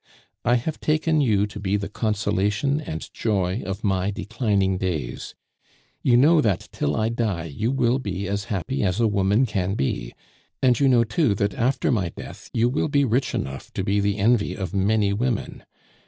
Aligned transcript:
I 0.43 0.55
have 0.55 0.79
taken 0.79 1.21
you 1.21 1.45
to 1.45 1.59
be 1.59 1.77
the 1.77 1.87
consolation 1.87 2.79
and 2.81 3.07
joy 3.13 3.61
of 3.63 3.83
my 3.83 4.09
declining 4.09 4.79
days. 4.79 5.35
You 6.01 6.17
know 6.17 6.41
that 6.41 6.69
till 6.71 6.95
I 6.95 7.09
die 7.09 7.45
you 7.45 7.69
will 7.69 7.99
be 7.99 8.27
as 8.27 8.45
happy 8.45 8.81
as 8.81 8.99
a 8.99 9.07
woman 9.07 9.45
can 9.45 9.75
be; 9.75 10.13
and 10.59 10.79
you 10.79 10.87
know, 10.89 11.03
too, 11.03 11.35
that 11.35 11.53
after 11.53 11.91
my 11.91 12.09
death 12.09 12.49
you 12.51 12.67
will 12.67 12.87
be 12.87 13.05
rich 13.05 13.35
enough 13.35 13.71
to 13.73 13.83
be 13.83 13.99
the 13.99 14.17
envy 14.17 14.55
of 14.55 14.73
many 14.73 15.13
women. 15.13 15.65